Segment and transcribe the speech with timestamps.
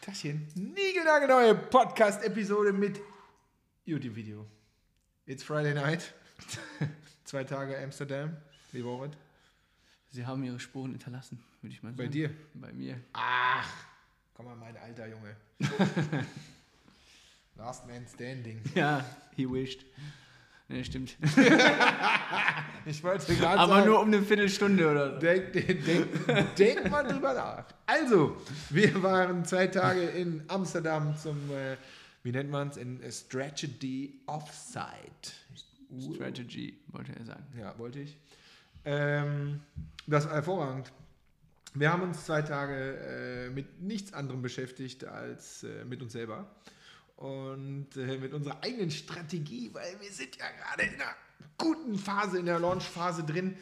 [0.00, 3.00] Tachchen, niegelnagelneue Podcast-Episode mit
[3.84, 4.46] YouTube-Video.
[5.26, 6.12] It's Friday night.
[7.24, 8.36] Zwei Tage Amsterdam.
[8.72, 9.10] Wie war es?
[10.12, 12.12] Sie haben ihre Spuren hinterlassen, würde ich mal Bei sagen.
[12.12, 12.30] dir?
[12.54, 13.00] Bei mir.
[13.12, 13.70] Ach,
[14.34, 15.36] komm mal, mein alter Junge.
[17.56, 18.62] Last Man Standing.
[18.74, 19.04] Ja,
[19.36, 19.84] he wished.
[20.70, 21.16] Ne, stimmt.
[22.86, 25.20] Ich wollte gerade Aber sagen, nur um eine Viertelstunde oder so.
[25.20, 27.64] Denk, denk, denk, mal drüber nach.
[27.84, 28.38] Also,
[28.70, 31.76] wir waren zwei Tage in Amsterdam zum, äh,
[32.22, 35.34] wie nennt man es, in Strategy Offsite.
[36.14, 37.44] Strategy, wollte er sagen.
[37.58, 38.16] Ja, wollte ich.
[38.86, 39.60] Ähm,
[40.06, 40.90] das war hervorragend.
[41.74, 46.48] Wir haben uns zwei Tage äh, mit nichts anderem beschäftigt als äh, mit uns selber
[47.20, 51.14] und äh, mit unserer eigenen Strategie, weil wir sind ja gerade in einer
[51.58, 53.56] guten Phase, in der Launch-Phase drin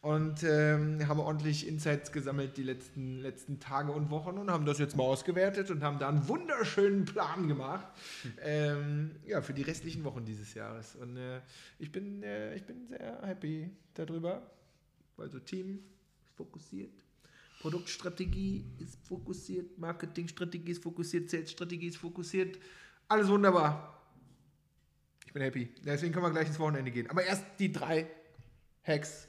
[0.00, 4.80] und ähm, haben ordentlich Insights gesammelt die letzten, letzten Tage und Wochen und haben das
[4.80, 7.86] jetzt mal ausgewertet und haben da einen wunderschönen Plan gemacht
[8.42, 10.96] ähm, ja, für die restlichen Wochen dieses Jahres.
[10.96, 11.40] Und äh,
[11.78, 14.42] ich, bin, äh, ich bin sehr happy darüber,
[15.16, 15.84] weil so Team
[16.24, 16.92] ist fokussiert.
[17.60, 22.58] Produktstrategie ist fokussiert, Marketingstrategie ist fokussiert, Sales-Strategie ist fokussiert.
[23.08, 24.02] Alles wunderbar.
[25.26, 25.74] Ich bin happy.
[25.84, 27.08] Deswegen können wir gleich ins Wochenende gehen.
[27.10, 28.06] Aber erst die drei
[28.86, 29.28] Hacks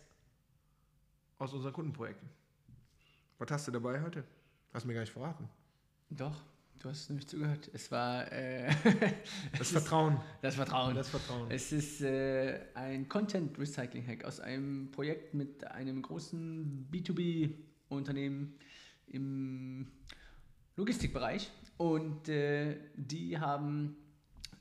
[1.37, 2.29] aus unseren Kundenprojekten.
[3.37, 4.23] Was hast du dabei heute?
[4.73, 5.49] Hast mir gar nicht verraten.
[6.09, 6.41] Doch,
[6.79, 7.69] du hast nämlich zugehört.
[7.73, 8.69] Es war äh,
[9.57, 10.21] Das Vertrauen.
[10.41, 10.95] das Vertrauen.
[10.95, 11.49] Das Vertrauen.
[11.51, 18.55] Es ist äh, ein Content Recycling Hack aus einem Projekt mit einem großen B2B-Unternehmen
[19.07, 19.87] im
[20.75, 21.51] Logistikbereich.
[21.77, 23.97] Und äh, die haben,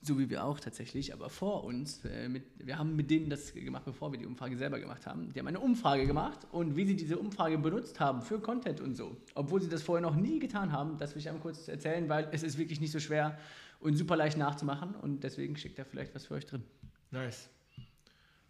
[0.02, 3.54] so wie wir auch tatsächlich, aber vor uns, äh, mit, wir haben mit denen das
[3.54, 5.32] gemacht, bevor wir die Umfrage selber gemacht haben.
[5.32, 8.96] Die haben eine Umfrage gemacht und wie sie diese Umfrage benutzt haben für Content und
[8.96, 12.08] so, obwohl sie das vorher noch nie getan haben, das will ich einmal kurz erzählen,
[12.08, 13.38] weil es ist wirklich nicht so schwer
[13.78, 16.64] und super leicht nachzumachen und deswegen steckt da vielleicht was für euch drin.
[17.12, 17.48] Nice.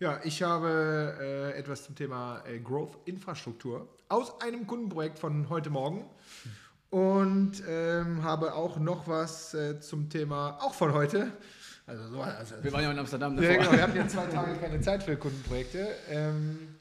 [0.00, 5.71] Ja, ich habe äh, etwas zum Thema äh, Growth Infrastruktur aus einem Kundenprojekt von heute
[5.71, 6.05] Morgen
[6.94, 11.32] und ähm, habe auch noch was äh, zum Thema, auch von heute.
[11.88, 13.65] Also so, also, Wir waren ja in Amsterdam ja, davor.
[13.65, 15.88] genau, wir hatten ja zwei Tage keine Zeit für Kundenprojekte.
[16.09, 16.77] Ähm,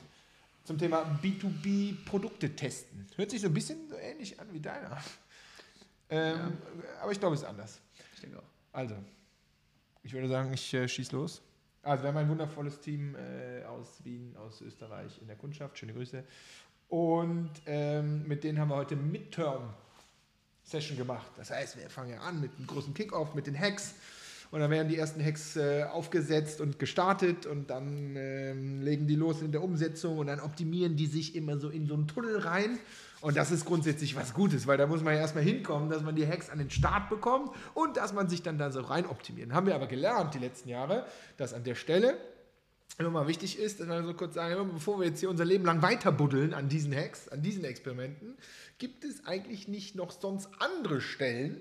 [0.65, 3.07] zum Thema B2B-Produkte testen.
[3.15, 5.01] Hört sich so ein bisschen so ähnlich an wie deiner.
[6.11, 6.59] Ähm,
[7.01, 7.81] Aber ich glaube, es ist anders.
[8.13, 8.43] Ich denke auch.
[8.71, 8.93] Also,
[10.03, 11.41] ich würde sagen, ich äh, schieß los.
[11.81, 15.79] Also, wir haben ein wundervolles Team äh, aus Wien, aus Österreich in der Kundschaft.
[15.79, 16.23] Schöne Grüße.
[16.89, 18.95] Und ähm, mit denen haben wir heute
[20.63, 21.31] Midterm-Session gemacht.
[21.37, 23.95] Das heißt, wir fangen ja an mit einem großen Kickoff, mit den Hacks.
[24.51, 29.15] Und dann werden die ersten Hacks äh, aufgesetzt und gestartet und dann ähm, legen die
[29.15, 32.37] los in der Umsetzung und dann optimieren die sich immer so in so einen Tunnel
[32.37, 32.77] rein.
[33.21, 36.15] Und das ist grundsätzlich was Gutes, weil da muss man ja erstmal hinkommen, dass man
[36.15, 39.55] die Hacks an den Start bekommt und dass man sich dann da so rein optimieren.
[39.55, 41.07] Haben wir aber gelernt die letzten Jahre,
[41.37, 42.15] dass an der Stelle
[42.97, 45.65] immer mal wichtig ist, dass wir so kurz sagen, bevor wir jetzt hier unser Leben
[45.65, 48.37] lang weiterbuddeln an diesen Hacks, an diesen Experimenten,
[48.77, 51.59] gibt es eigentlich nicht noch sonst andere Stellen,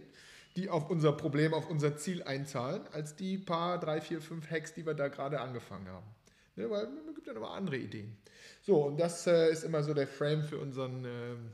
[0.56, 4.74] die auf unser Problem, auf unser Ziel einzahlen, als die paar, drei, vier, fünf Hacks,
[4.74, 6.06] die wir da gerade angefangen haben.
[6.56, 8.18] Ne, weil es gibt ja noch andere Ideen.
[8.60, 11.52] So, und das äh, ist immer so der Frame für, unseren, ähm,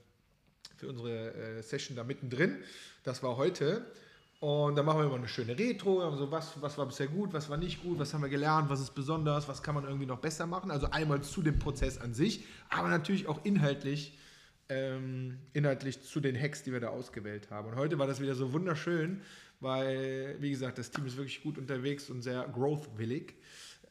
[0.76, 2.58] für unsere äh, Session da mittendrin.
[3.04, 3.86] Das war heute.
[4.40, 7.50] Und dann machen wir immer eine schöne Retro, also was, was war bisher gut, was
[7.50, 10.20] war nicht gut, was haben wir gelernt, was ist besonders, was kann man irgendwie noch
[10.20, 10.70] besser machen.
[10.70, 14.16] Also einmal zu dem Prozess an sich, aber natürlich auch inhaltlich,
[14.68, 17.68] ähm, inhaltlich zu den Hacks, die wir da ausgewählt haben.
[17.68, 19.22] Und heute war das wieder so wunderschön,
[19.58, 23.34] weil, wie gesagt, das Team ist wirklich gut unterwegs und sehr growth-willig.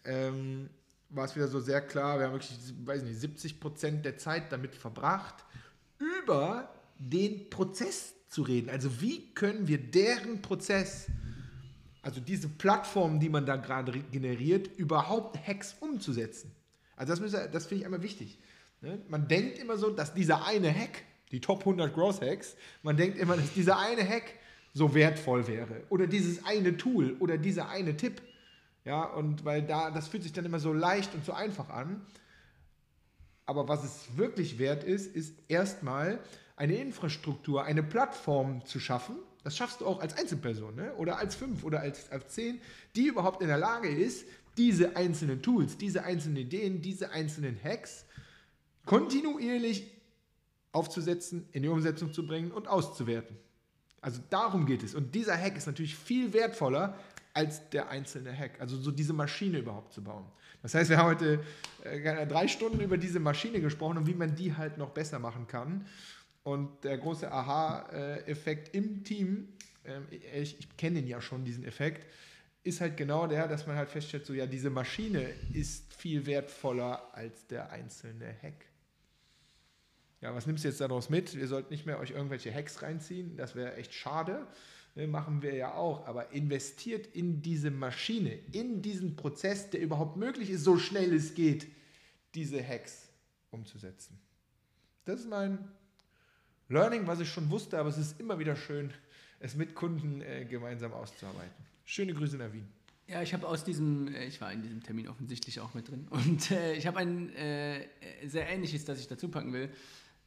[0.06, 0.70] Ähm,
[1.10, 4.52] war es wieder so sehr klar, wir haben wirklich, weiß nicht, 70 Prozent der Zeit
[4.54, 5.44] damit verbracht,
[6.00, 6.70] über
[7.00, 8.70] den Prozess zu reden.
[8.70, 11.08] Also wie können wir deren Prozess,
[12.02, 16.52] also diese Plattform, die man da gerade generiert, überhaupt Hacks umzusetzen.
[16.96, 18.38] Also das, das finde ich einmal wichtig.
[18.82, 19.00] Ne?
[19.08, 23.18] Man denkt immer so, dass dieser eine Hack, die Top 100 Growth Hacks, man denkt
[23.18, 24.34] immer, dass dieser eine Hack
[24.74, 25.84] so wertvoll wäre.
[25.90, 28.22] Oder dieses eine Tool oder dieser eine Tipp.
[28.86, 32.06] Ja, und weil da, das fühlt sich dann immer so leicht und so einfach an.
[33.46, 36.20] Aber was es wirklich wert ist, ist erstmal
[36.58, 39.16] eine Infrastruktur, eine Plattform zu schaffen.
[39.44, 40.94] Das schaffst du auch als Einzelperson ne?
[40.96, 42.60] oder als fünf oder als, als zehn,
[42.96, 44.28] die überhaupt in der Lage ist,
[44.58, 48.06] diese einzelnen Tools, diese einzelnen Ideen, diese einzelnen Hacks
[48.86, 49.92] kontinuierlich
[50.72, 53.38] aufzusetzen, in die Umsetzung zu bringen und auszuwerten.
[54.02, 54.96] Also darum geht es.
[54.96, 56.98] Und dieser Hack ist natürlich viel wertvoller
[57.34, 58.60] als der einzelne Hack.
[58.60, 60.26] Also so diese Maschine überhaupt zu bauen.
[60.64, 61.40] Das heißt, wir haben heute
[61.84, 65.48] äh, drei Stunden über diese Maschine gesprochen und wie man die halt noch besser machen
[65.48, 65.86] kann.
[66.48, 69.50] Und der große Aha-Effekt im Team,
[69.84, 72.08] ähm, ich, ich kenne den ja schon, diesen Effekt,
[72.64, 77.14] ist halt genau der, dass man halt feststellt, so ja, diese Maschine ist viel wertvoller
[77.14, 78.66] als der einzelne Hack.
[80.22, 81.34] Ja, was nimmst du jetzt daraus mit?
[81.34, 84.48] Ihr sollt nicht mehr euch irgendwelche Hacks reinziehen, das wäre echt schade.
[84.96, 90.16] Ne, machen wir ja auch, aber investiert in diese Maschine, in diesen Prozess, der überhaupt
[90.16, 91.68] möglich ist, so schnell es geht,
[92.36, 93.10] diese Hacks
[93.52, 94.18] umzusetzen.
[95.04, 95.60] Das ist mein
[96.70, 98.92] Learning, was ich schon wusste, aber es ist immer wieder schön,
[99.40, 101.66] es mit Kunden äh, gemeinsam auszuarbeiten.
[101.86, 102.68] Schöne Grüße nach Wien.
[103.08, 106.08] Ja, ich habe aus diesem, äh, ich war in diesem Termin offensichtlich auch mit drin
[106.10, 107.88] und äh, ich habe ein äh,
[108.26, 109.70] sehr ähnliches, das ich dazu packen will.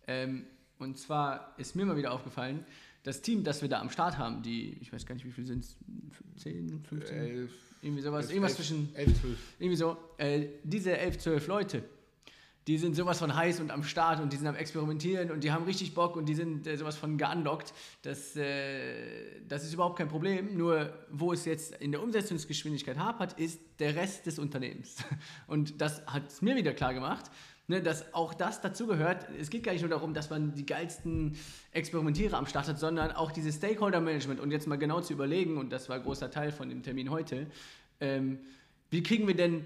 [0.06, 0.46] Ähm,
[0.78, 2.64] und zwar ist mir mal wieder aufgefallen,
[3.02, 5.46] das Team, das wir da am Start haben, die, ich weiß gar nicht, wie viele
[5.46, 5.76] sind es,
[6.36, 7.16] 10, 15?
[7.16, 7.52] 11,
[7.82, 9.38] irgendwie sowas, elf, irgendwas elf, zwischen, 11, 12.
[9.58, 11.84] Irgendwie so, äh, diese 11, 12 Leute,
[12.66, 15.50] die sind sowas von heiß und am Start und die sind am Experimentieren und die
[15.50, 17.72] haben richtig Bock und die sind äh, sowas von geandockt.
[18.02, 20.56] Das, äh, das ist überhaupt kein Problem.
[20.56, 24.96] Nur wo es jetzt in der Umsetzungsgeschwindigkeit hapert, ist der Rest des Unternehmens.
[25.46, 27.30] Und das hat es mir wieder klar gemacht,
[27.66, 29.26] ne, dass auch das dazugehört.
[29.40, 31.38] Es geht gar nicht nur darum, dass man die geilsten
[31.72, 35.70] Experimentierer am Start hat, sondern auch dieses Stakeholder-Management und jetzt mal genau zu überlegen, und
[35.70, 37.46] das war ein großer Teil von dem Termin heute,
[38.00, 38.38] ähm,
[38.90, 39.64] wie kriegen wir denn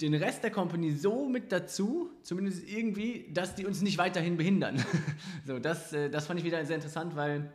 [0.00, 4.84] den Rest der Company so mit dazu, zumindest irgendwie, dass die uns nicht weiterhin behindern.
[5.46, 7.52] so, das, äh, das fand ich wieder sehr interessant, weil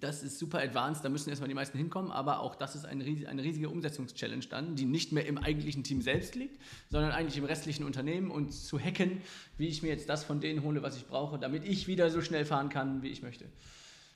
[0.00, 3.04] das ist super advanced, da müssen erstmal die meisten hinkommen, aber auch das ist eine,
[3.26, 6.60] eine riesige Umsetzungschallenge dann, die nicht mehr im eigentlichen Team selbst liegt,
[6.90, 9.22] sondern eigentlich im restlichen Unternehmen und zu hacken,
[9.56, 12.20] wie ich mir jetzt das von denen hole, was ich brauche, damit ich wieder so
[12.20, 13.46] schnell fahren kann, wie ich möchte.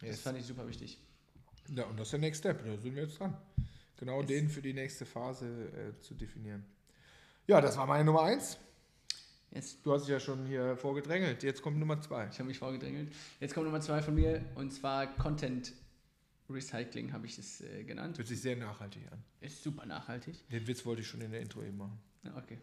[0.03, 0.11] Yes.
[0.11, 0.99] Das fand ich super wichtig.
[1.75, 3.37] Ja, und das ist der Next Step, da sind wir jetzt dran.
[3.97, 4.29] Genau yes.
[4.29, 6.65] den für die nächste Phase äh, zu definieren.
[7.47, 8.57] Ja, das war meine Nummer eins.
[9.51, 9.77] Yes.
[9.83, 11.43] Du hast dich ja schon hier vorgedrängelt.
[11.43, 12.29] Jetzt kommt Nummer zwei.
[12.31, 13.13] Ich habe mich vorgedrängelt.
[13.41, 15.73] Jetzt kommt Nummer zwei von mir und zwar Content
[16.49, 18.17] Recycling habe ich es äh, genannt.
[18.17, 19.19] Hört sich sehr nachhaltig an.
[19.41, 20.37] Ist super nachhaltig.
[20.51, 21.99] Den Witz wollte ich schon in der Intro eben machen.
[22.23, 22.59] Ja, okay.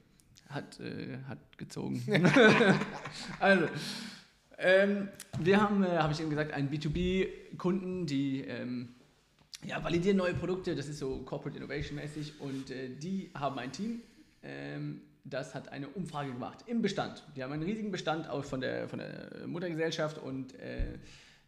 [0.48, 2.02] Hat, äh, hat gezogen.
[3.40, 3.68] also,
[4.58, 5.10] ähm,
[5.40, 8.96] wir haben, äh, habe ich eben gesagt, einen B2B-Kunden, die ähm,
[9.66, 10.76] ja, validieren neue Produkte.
[10.76, 14.02] Das ist so Corporate Innovation mäßig und äh, die haben ein Team
[15.24, 17.24] das hat eine Umfrage gemacht im Bestand.
[17.36, 20.98] Die haben einen riesigen Bestand auch von der, von der Muttergesellschaft und äh,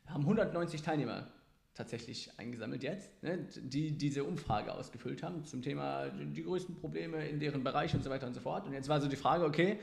[0.07, 1.27] haben 190 Teilnehmer
[1.73, 7.27] tatsächlich eingesammelt jetzt, ne, die diese Umfrage ausgefüllt haben zum Thema die, die größten Probleme
[7.27, 8.67] in deren Bereich und so weiter und so fort.
[8.67, 9.79] Und jetzt war so die Frage, okay,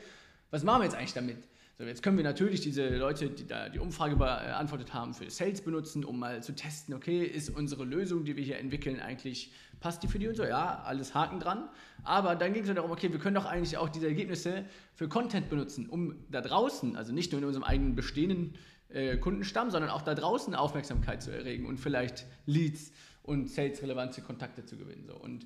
[0.51, 1.37] was machen wir jetzt eigentlich damit?
[1.77, 5.61] So, jetzt können wir natürlich diese Leute, die da die Umfrage beantwortet haben, für Sales
[5.61, 10.03] benutzen, um mal zu testen, okay, ist unsere Lösung, die wir hier entwickeln, eigentlich, passt
[10.03, 10.43] die für die und so?
[10.43, 11.69] Ja, alles Haken dran.
[12.03, 15.47] Aber dann ging es darum, okay, wir können doch eigentlich auch diese Ergebnisse für Content
[15.49, 18.55] benutzen, um da draußen, also nicht nur in unserem eigenen bestehenden
[18.89, 22.91] äh, Kundenstamm, sondern auch da draußen Aufmerksamkeit zu erregen und vielleicht Leads
[23.23, 25.05] und Sales-relevante Kontakte zu gewinnen.
[25.07, 25.15] So.
[25.15, 25.45] Und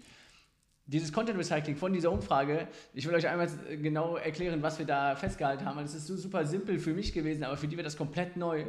[0.85, 3.47] dieses Content Recycling von dieser Umfrage, ich will euch einmal
[3.81, 5.79] genau erklären, was wir da festgehalten haben.
[5.79, 8.65] Es ist so super simpel für mich gewesen, aber für die wird das komplett neu.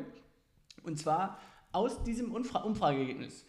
[0.84, 1.40] Und zwar
[1.72, 3.46] aus diesem Umfra Umfrageergebnis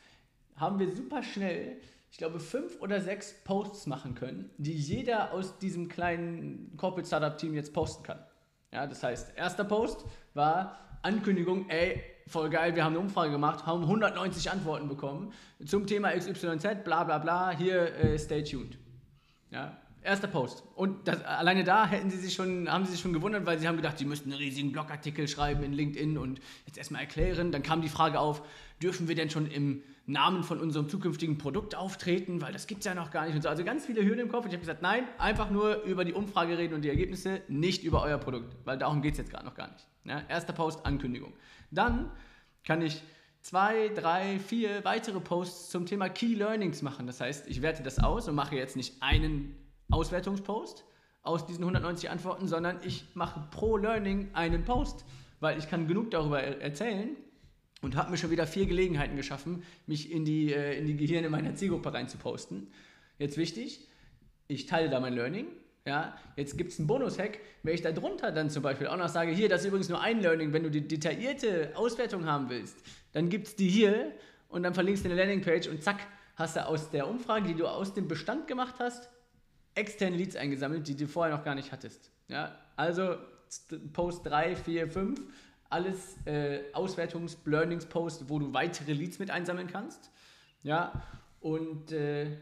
[0.56, 1.77] haben wir super schnell,
[2.09, 7.38] ich glaube, fünf oder sechs Posts machen können, die jeder aus diesem kleinen Corporate Startup
[7.38, 8.25] Team jetzt posten kann.
[8.71, 13.66] Ja, das heißt, erster Post war Ankündigung, ey, voll geil, wir haben eine Umfrage gemacht,
[13.66, 15.33] haben 190 Antworten bekommen
[15.66, 18.78] zum Thema XYZ, bla bla bla, hier äh, stay tuned.
[19.52, 20.64] Ja, erster Post.
[20.76, 23.68] Und das, alleine da hätten sie sich schon, haben sie sich schon gewundert, weil sie
[23.68, 27.52] haben gedacht, sie müssten einen riesigen Blogartikel schreiben in LinkedIn und jetzt erstmal erklären.
[27.52, 28.42] Dann kam die Frage auf,
[28.81, 32.85] dürfen wir denn schon im Namen von unserem zukünftigen Produkt auftreten, weil das gibt es
[32.85, 33.35] ja noch gar nicht.
[33.35, 33.49] Und so.
[33.49, 34.44] Also ganz viele Hürden im Kopf.
[34.44, 37.83] Und ich habe gesagt, nein, einfach nur über die Umfrage reden und die Ergebnisse, nicht
[37.83, 39.87] über euer Produkt, weil darum geht es jetzt gerade noch gar nicht.
[40.03, 41.33] Ja, erster Post, Ankündigung.
[41.71, 42.11] Dann
[42.63, 43.01] kann ich
[43.41, 47.07] zwei, drei, vier weitere Posts zum Thema Key Learnings machen.
[47.07, 49.55] Das heißt, ich werte das aus und mache jetzt nicht einen
[49.89, 50.85] Auswertungspost
[51.23, 55.05] aus diesen 190 Antworten, sondern ich mache pro Learning einen Post,
[55.39, 57.15] weil ich kann genug darüber erzählen
[57.85, 61.30] und habe mir schon wieder vier Gelegenheiten geschaffen, mich in die, äh, in die Gehirne
[61.30, 62.68] meiner Zielgruppe reinzuposten.
[63.19, 63.87] Jetzt wichtig,
[64.47, 65.45] ich teile da mein Learning,
[65.85, 69.07] ja, jetzt gibt es einen Bonus-Hack, wenn ich da drunter dann zum Beispiel auch noch
[69.07, 72.75] sage, hier, das ist übrigens nur ein Learning, wenn du die detaillierte Auswertung haben willst,
[73.13, 74.11] dann gibt es die hier
[74.49, 77.68] und dann verlinkst du eine Landingpage und zack, hast du aus der Umfrage, die du
[77.68, 79.09] aus dem Bestand gemacht hast,
[79.75, 82.09] externe Leads eingesammelt, die du vorher noch gar nicht hattest.
[82.30, 83.15] Ja, also
[83.94, 85.21] Post 3, 4, 5,
[85.69, 90.12] alles äh, Auswertungs-Learnings-Post, wo du weitere Leads mit einsammeln kannst.
[90.64, 91.04] Ja,
[91.42, 92.38] und äh,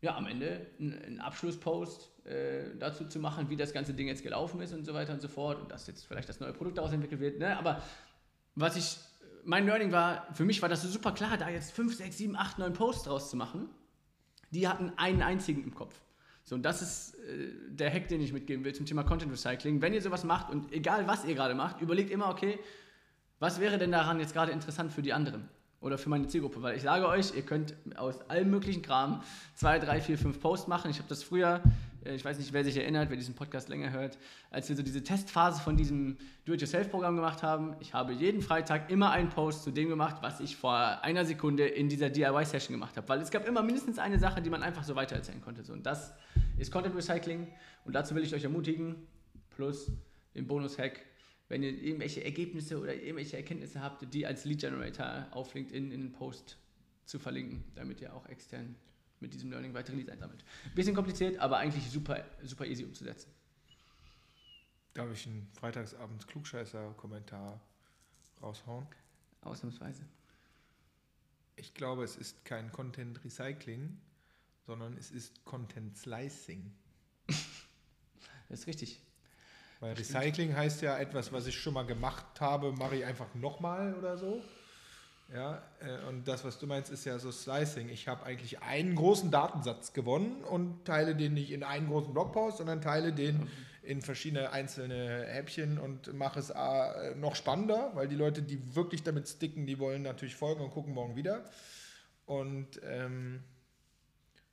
[0.00, 4.22] ja, am Ende ein, ein Abschlusspost äh, dazu zu machen, wie das ganze Ding jetzt
[4.22, 6.78] gelaufen ist und so weiter und so fort und dass jetzt vielleicht das neue Produkt
[6.78, 7.38] daraus entwickelt wird.
[7.38, 7.56] Ne?
[7.56, 7.82] Aber
[8.54, 8.98] was ich,
[9.44, 12.36] mein Learning war, für mich war das so super klar, da jetzt 5, 6, 7,
[12.36, 13.68] 8, 9 Posts draus zu machen.
[14.50, 16.00] Die hatten einen einzigen im Kopf.
[16.46, 19.82] So, und das ist äh, der Hack, den ich mitgeben will zum Thema Content Recycling.
[19.82, 22.58] Wenn ihr sowas macht und egal was ihr gerade macht, überlegt immer, okay,
[23.40, 25.48] was wäre denn daran jetzt gerade interessant für die anderen?
[25.80, 29.22] Oder für meine Zielgruppe, weil ich sage euch, ihr könnt aus allem möglichen Kram
[29.54, 30.90] zwei, drei, vier, fünf Posts machen.
[30.90, 31.62] Ich habe das früher,
[32.14, 34.18] ich weiß nicht, wer sich erinnert, wer diesen Podcast länger hört,
[34.50, 37.76] als wir so diese Testphase von diesem Do-it-yourself-Programm gemacht haben.
[37.80, 41.66] Ich habe jeden Freitag immer einen Post zu dem gemacht, was ich vor einer Sekunde
[41.66, 43.08] in dieser DIY-Session gemacht habe.
[43.08, 45.64] Weil es gab immer mindestens eine Sache, die man einfach so weitererzählen konnte.
[45.64, 46.12] So, und das
[46.58, 47.48] ist Content Recycling.
[47.84, 49.06] Und dazu will ich euch ermutigen,
[49.50, 49.90] plus
[50.34, 51.00] den Bonus-Hack,
[51.48, 56.00] wenn ihr irgendwelche Ergebnisse oder irgendwelche Erkenntnisse habt, die als Lead Generator auf LinkedIn in
[56.00, 56.58] den Post
[57.04, 58.74] zu verlinken, damit ihr auch extern
[59.20, 60.44] mit diesem Learning weitere Leads einsammelt.
[60.74, 63.30] Bisschen kompliziert, aber eigentlich super, super easy umzusetzen.
[64.94, 67.60] Darf ich einen Freitagsabends Klugscheißer-Kommentar
[68.40, 68.86] raushauen?
[69.42, 70.02] Ausnahmsweise.
[71.56, 73.98] Ich glaube, es ist kein Content Recycling,
[74.66, 76.72] sondern es ist Content Slicing.
[78.48, 79.00] das ist richtig.
[79.80, 83.94] Weil Recycling heißt ja etwas, was ich schon mal gemacht habe, mache ich einfach nochmal
[83.94, 84.42] oder so.
[85.32, 87.88] Ja, äh, und das, was du meinst, ist ja so Slicing.
[87.88, 92.58] Ich habe eigentlich einen großen Datensatz gewonnen und teile den nicht in einen großen Blogpost,
[92.58, 93.48] sondern teile den
[93.82, 99.02] in verschiedene einzelne Häppchen und mache es äh, noch spannender, weil die Leute, die wirklich
[99.02, 101.44] damit sticken, die wollen natürlich folgen und gucken morgen wieder.
[102.26, 103.42] Und ähm,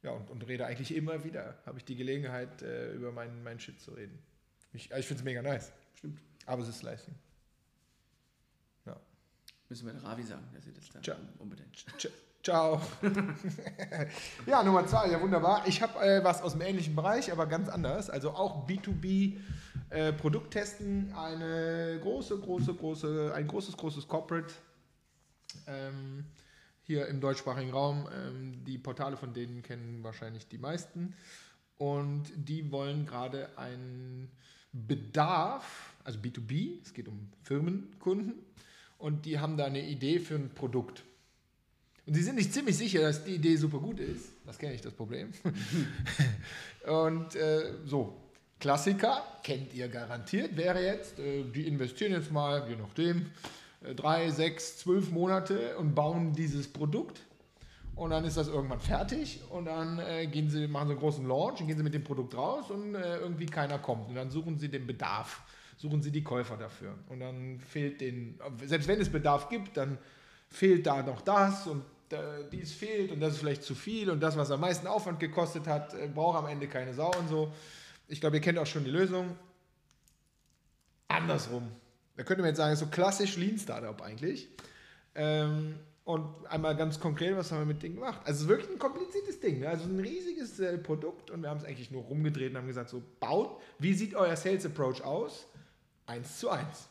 [0.03, 3.59] ja, und, und, rede eigentlich immer wieder, habe ich die Gelegenheit, äh, über meinen, meinen
[3.59, 4.19] Shit zu reden.
[4.73, 5.71] Ich, ich finde es mega nice.
[5.95, 6.19] Stimmt.
[6.45, 7.15] Aber es ist Slicing.
[9.73, 11.17] Müssen wir der Ravi sagen, dass ihr das da Ciao.
[11.39, 11.83] unbedingt.
[12.43, 12.79] Ciao.
[14.45, 15.63] ja, Nummer zwei, ja wunderbar.
[15.65, 18.11] Ich habe äh, was aus dem ähnlichen Bereich, aber ganz anders.
[18.11, 19.37] Also auch B2B
[19.89, 21.11] äh, Produkttesten.
[21.15, 24.53] Eine große, große, große, ein großes, großes Corporate
[25.65, 26.25] ähm,
[26.83, 28.07] hier im deutschsprachigen Raum.
[28.15, 31.15] Ähm, die Portale von denen kennen wahrscheinlich die meisten.
[31.79, 34.29] Und die wollen gerade einen
[34.71, 38.35] Bedarf, also B2B, es geht um Firmenkunden,
[39.03, 41.03] und die haben da eine Idee für ein Produkt.
[42.05, 44.29] Und sie sind nicht ziemlich sicher, dass die Idee super gut ist.
[44.45, 45.33] Das kenne ich, das Problem.
[46.87, 48.15] und äh, so,
[48.61, 53.25] Klassiker, kennt ihr garantiert, wäre jetzt, äh, die investieren jetzt mal, je nachdem,
[53.83, 57.23] äh, drei, sechs, zwölf Monate und bauen dieses Produkt
[57.97, 61.27] und dann ist das irgendwann fertig und dann äh, gehen sie, machen sie einen großen
[61.27, 64.07] Launch und gehen sie mit dem Produkt raus und äh, irgendwie keiner kommt.
[64.07, 65.41] Und dann suchen sie den Bedarf,
[65.77, 66.95] suchen sie die Käufer dafür.
[67.09, 69.97] Und dann fehlt den, selbst wenn es Bedarf gibt, dann
[70.49, 74.19] fehlt da noch das und äh, dies fehlt und das ist vielleicht zu viel und
[74.19, 77.51] das, was am meisten Aufwand gekostet hat, äh, braucht am Ende keine Sau und so.
[78.07, 79.35] Ich glaube, ihr kennt auch schon die Lösung.
[81.07, 81.69] Andersrum.
[82.15, 84.47] Da könnte man jetzt sagen, so klassisch Lean Startup eigentlich.
[85.15, 85.75] Ähm,
[86.05, 88.19] und einmal ganz konkret, was haben wir mit dem gemacht?
[88.25, 89.61] Also es ist wirklich ein kompliziertes Ding.
[89.61, 89.69] Ne?
[89.69, 92.89] Also ein riesiges äh, Produkt und wir haben es eigentlich nur rumgedreht und haben gesagt,
[92.89, 95.47] so baut, wie sieht euer Sales Approach aus?
[96.05, 96.89] Eins zu eins.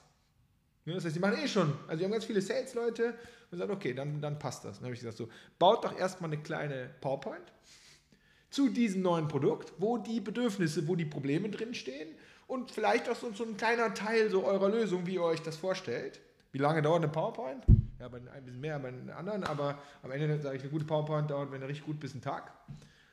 [0.84, 1.72] Ja, das heißt, die machen eh schon.
[1.86, 3.14] Also wir haben ganz viele Sales-Leute
[3.50, 4.78] und sagen, okay, dann, dann passt das.
[4.78, 5.28] Dann habe ich gesagt, so,
[5.58, 7.52] baut doch erstmal eine kleine PowerPoint
[8.50, 12.08] zu diesem neuen Produkt, wo die Bedürfnisse, wo die Probleme drinstehen
[12.46, 15.56] und vielleicht auch so, so ein kleiner Teil so eurer Lösung, wie ihr euch das
[15.56, 16.20] vorstellt.
[16.50, 17.64] Wie lange dauert eine PowerPoint?
[17.98, 20.84] Ja, bei ein bisschen mehr bei den anderen, aber am Ende sage ich, eine gute
[20.84, 22.52] PowerPoint dauert, wenn er richtig gut bis einen Tag.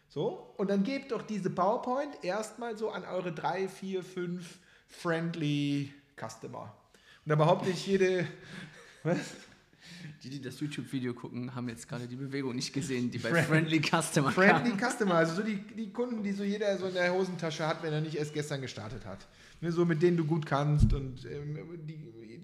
[0.10, 5.94] So, und dann gebt doch diese PowerPoint erstmal so an eure drei, vier, fünf friendly
[6.18, 6.76] Customer.
[7.26, 8.28] Und da behaupte ich, jede.
[9.04, 9.18] Was?
[10.24, 13.48] Die, die das YouTube-Video gucken, haben jetzt gerade die Bewegung nicht gesehen, die bei Friend,
[13.48, 14.92] Friendly Customer Friendly kam.
[14.92, 17.94] Customer, also so die, die Kunden, die so jeder so in der Hosentasche hat, wenn
[17.94, 19.28] er nicht erst gestern gestartet hat.
[19.62, 21.98] Ne, so mit denen du gut kannst und ähm, die,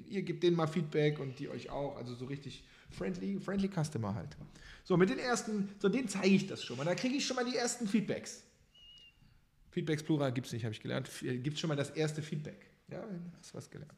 [0.09, 1.97] ihr gebt denen mal Feedback und die euch auch.
[1.97, 4.35] Also so richtig friendly, friendly Customer halt.
[4.83, 6.83] So, mit den ersten, so denen zeige ich das schon mal.
[6.83, 8.43] Da kriege ich schon mal die ersten Feedbacks.
[9.75, 11.09] Feedbacks Plural gibt es nicht, habe ich gelernt.
[11.19, 12.65] Gibt es schon mal das erste Feedback.
[12.87, 13.03] Ja,
[13.37, 13.91] hast was gelernt.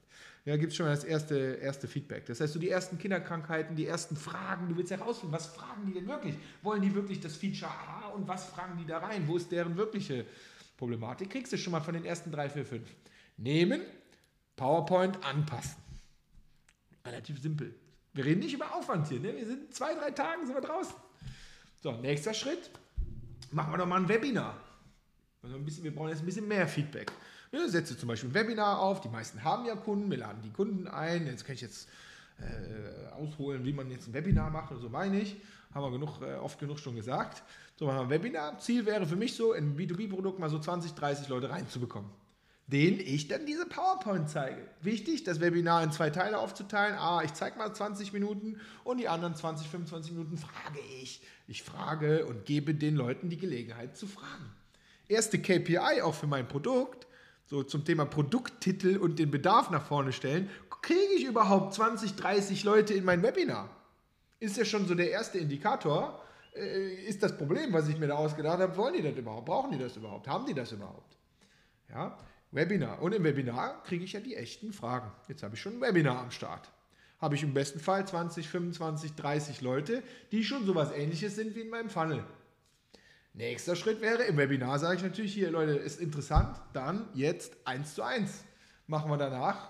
[0.44, 2.26] Ja, gibt es schon mal das erste, erste Feedback.
[2.26, 5.94] Das heißt, so die ersten Kinderkrankheiten, die ersten Fragen, du willst herausfinden, was fragen die
[5.94, 6.34] denn wirklich?
[6.64, 9.28] Wollen die wirklich das Feature A und was fragen die da rein?
[9.28, 10.26] Wo ist deren wirkliche
[10.78, 11.30] Problematik?
[11.30, 12.90] Kriegst du schon mal von den ersten drei, vier, fünf.
[13.38, 13.82] Nehmen,
[14.56, 15.78] PowerPoint anpassen.
[17.06, 17.76] Relativ simpel.
[18.14, 19.20] Wir reden nicht über Aufwand hier.
[19.20, 19.36] Ne?
[19.36, 20.96] Wir sind zwei, drei Tagen sind wir draußen.
[21.84, 22.72] So, nächster Schritt.
[23.52, 24.60] Machen wir doch mal ein Webinar.
[25.48, 27.10] Also ein bisschen, wir brauchen jetzt ein bisschen mehr Feedback.
[27.54, 29.00] Ne, setze zum Beispiel ein Webinar auf.
[29.00, 30.12] Die meisten haben ja Kunden.
[30.12, 31.26] Wir laden die Kunden ein.
[31.26, 31.88] Jetzt kann ich jetzt
[32.40, 35.38] äh, ausholen, wie man jetzt ein Webinar macht und so meine ich.
[35.74, 37.44] Haben wir genug, äh, oft genug schon gesagt.
[37.78, 38.60] So, machen wir ein Webinar.
[38.60, 42.12] Ziel wäre für mich so, in ein B2B-Produkt mal so 20, 30 Leute reinzubekommen.
[42.68, 44.68] denen ich dann diese PowerPoint zeige.
[44.82, 46.98] Wichtig, das Webinar in zwei Teile aufzuteilen.
[46.98, 51.22] Ah, ich zeige mal 20 Minuten und die anderen 20, 25 Minuten frage ich.
[51.48, 54.52] Ich frage und gebe den Leuten die Gelegenheit zu fragen.
[55.08, 57.08] Erste KPI auch für mein Produkt,
[57.46, 60.50] so zum Thema Produkttitel und den Bedarf nach vorne stellen,
[60.82, 63.70] kriege ich überhaupt 20, 30 Leute in mein Webinar?
[64.40, 66.22] Ist ja schon so der erste Indikator.
[66.56, 69.46] Äh, ist das Problem, was ich mir da ausgedacht habe, wollen die das überhaupt?
[69.46, 70.28] Brauchen die das überhaupt?
[70.28, 71.18] Haben die das überhaupt?
[71.90, 72.18] Ja,
[72.52, 73.02] Webinar.
[73.02, 75.12] Und im Webinar kriege ich ja die echten Fragen.
[75.28, 76.72] Jetzt habe ich schon ein Webinar am Start.
[77.20, 81.62] Habe ich im besten Fall 20, 25, 30 Leute, die schon sowas ähnliches sind wie
[81.62, 82.24] in meinem Funnel.
[83.38, 87.96] Nächster Schritt wäre, im Webinar sage ich natürlich hier, Leute, ist interessant, dann jetzt eins
[87.96, 88.44] zu eins.
[88.88, 89.70] Machen wir danach,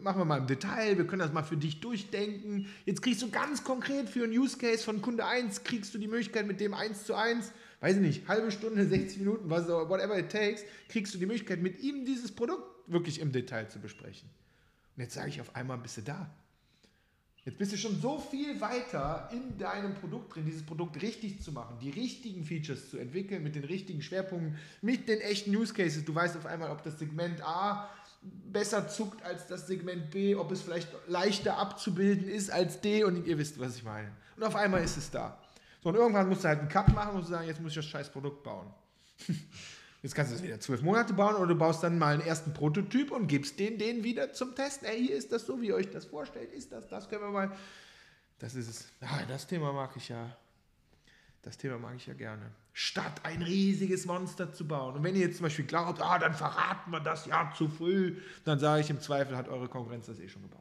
[0.00, 2.68] machen wir mal im Detail, wir können das mal für dich durchdenken.
[2.84, 6.08] Jetzt kriegst du ganz konkret für einen Use Case von Kunde 1, kriegst du die
[6.08, 10.30] Möglichkeit mit dem eins zu eins weiß ich nicht, halbe Stunde, 60 Minuten, whatever it
[10.30, 14.28] takes, kriegst du die Möglichkeit, mit ihm dieses Produkt wirklich im Detail zu besprechen.
[14.96, 16.34] Und jetzt sage ich auf einmal, bist du da.
[17.46, 21.52] Jetzt bist du schon so viel weiter in deinem Produkt drin, dieses Produkt richtig zu
[21.52, 26.04] machen, die richtigen Features zu entwickeln, mit den richtigen Schwerpunkten, mit den echten Use Cases.
[26.04, 27.88] Du weißt auf einmal, ob das Segment A
[28.50, 33.24] besser zuckt als das Segment B, ob es vielleicht leichter abzubilden ist als D und
[33.24, 34.10] ihr wisst, was ich meine.
[34.36, 35.38] Und auf einmal ist es da.
[35.84, 37.86] So, und irgendwann musst du halt einen Cut machen und sagen, jetzt muss ich das
[37.86, 38.66] scheiß Produkt bauen.
[40.06, 42.54] Jetzt kannst du es wieder zwölf Monate bauen oder du baust dann mal einen ersten
[42.54, 44.86] Prototyp und gibst den den wieder zum Testen.
[44.86, 46.52] Ey, hier ist das so, wie ihr euch das vorstellt.
[46.52, 47.50] Ist das, das können wir mal.
[48.38, 48.86] Das ist es.
[49.00, 50.36] Ah, das Thema mag ich ja.
[51.42, 52.52] Das Thema mag ich ja gerne.
[52.72, 54.94] Statt ein riesiges Monster zu bauen.
[54.94, 58.14] Und wenn ihr jetzt zum Beispiel glaubt, ah, dann verraten wir das ja zu früh,
[58.44, 60.60] dann sage ich im Zweifel, hat eure Konkurrenz das eh schon gebaut.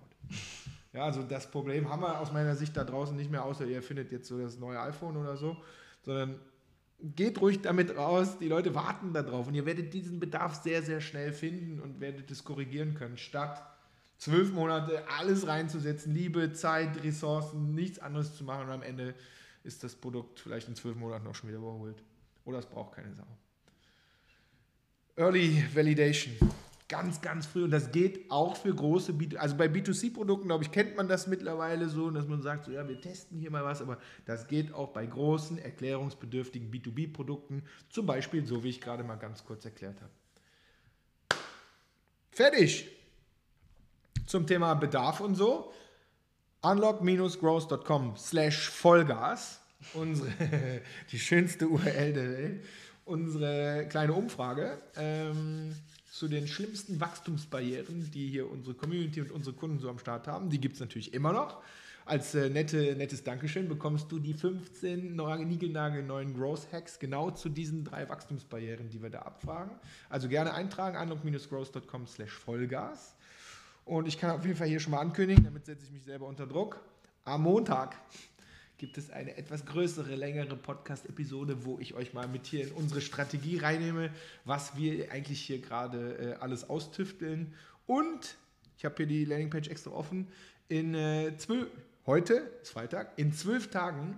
[0.91, 3.83] Ja, also das Problem haben wir aus meiner Sicht da draußen nicht mehr, außer ihr
[3.83, 5.55] findet jetzt so das neue iPhone oder so,
[6.01, 6.39] sondern
[6.99, 11.01] geht ruhig damit raus, die Leute warten darauf und ihr werdet diesen Bedarf sehr, sehr
[11.01, 13.63] schnell finden und werdet es korrigieren können, statt
[14.17, 19.13] zwölf Monate alles reinzusetzen, Liebe, Zeit, Ressourcen, nichts anderes zu machen und am Ende
[19.63, 22.01] ist das Produkt vielleicht in zwölf Monaten auch schon wieder überholt.
[22.45, 23.25] Oder es braucht keine Sau.
[25.17, 26.35] Early Validation
[26.87, 27.63] ganz, ganz früh.
[27.63, 29.37] Und das geht auch für große B2C.
[29.37, 32.87] Also bei B2C-Produkten, glaube ich, kennt man das mittlerweile so, dass man sagt, so ja,
[32.87, 38.45] wir testen hier mal was, aber das geht auch bei großen, erklärungsbedürftigen B2B-Produkten, zum Beispiel
[38.45, 40.11] so, wie ich gerade mal ganz kurz erklärt habe.
[42.31, 42.89] Fertig!
[44.25, 45.71] Zum Thema Bedarf und so.
[46.61, 49.61] unlock-growth.com slash Vollgas,
[49.93, 50.31] unsere,
[51.11, 52.65] die schönste URL der Welt,
[53.05, 54.77] unsere kleine Umfrage.
[54.97, 55.75] Ähm,
[56.11, 60.49] zu den schlimmsten Wachstumsbarrieren, die hier unsere Community und unsere Kunden so am Start haben.
[60.49, 61.61] Die gibt es natürlich immer noch.
[62.05, 67.83] Als äh, nette, nettes Dankeschön bekommst du die 15 neuen Growth Hacks genau zu diesen
[67.83, 69.75] drei Wachstumsbarrieren, die wir da abfragen.
[70.09, 73.15] Also gerne eintragen, unlock-growth.com slash Vollgas.
[73.83, 76.27] Und ich kann auf jeden Fall hier schon mal ankündigen, damit setze ich mich selber
[76.27, 76.79] unter Druck.
[77.25, 77.97] Am Montag
[78.77, 83.01] gibt es eine etwas größere, längere Podcast-Episode, wo ich euch mal mit hier in unsere
[83.01, 84.09] Strategie reinnehme,
[84.43, 87.53] was wir eigentlich hier gerade äh, alles austüfteln.
[87.87, 88.35] Und
[88.77, 90.27] ich habe hier die Landingpage extra offen.
[90.67, 91.67] In äh, zwölf,
[92.05, 94.17] heute ist Freitag, in zwölf Tagen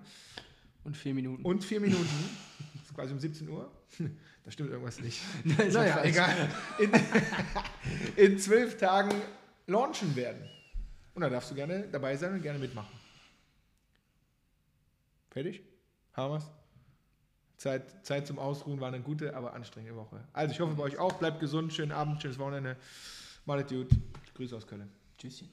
[0.83, 1.43] und vier Minuten.
[1.43, 2.07] Und vier Minuten,
[2.73, 3.71] das ist quasi um 17 Uhr.
[4.45, 5.19] Da stimmt irgendwas nicht.
[5.73, 6.49] naja, egal.
[6.79, 6.89] In,
[8.15, 9.13] in zwölf Tagen
[9.65, 10.41] launchen werden.
[11.15, 12.97] Und da darfst du gerne dabei sein und gerne mitmachen.
[15.37, 15.61] Fertig?
[16.13, 16.51] Haben wir's?
[17.57, 20.27] Zeit, Zeit zum Ausruhen war eine gute, aber anstrengende Woche.
[20.33, 21.13] Also ich hoffe bei euch auch.
[21.13, 22.75] Bleibt gesund, schönen Abend, schönes Wochenende.
[23.45, 23.89] Malet gut.
[24.33, 24.91] Grüße aus Köln.
[25.15, 25.47] Tschüsschen.